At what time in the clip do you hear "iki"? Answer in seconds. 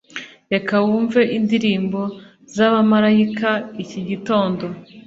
3.83-3.99